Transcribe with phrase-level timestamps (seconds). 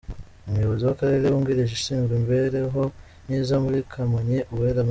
[0.47, 2.81] Umuyobozi w’Akarere wungirije ushinzwe imibereho
[3.25, 4.79] myiza muri Kamonyi, Uwera M.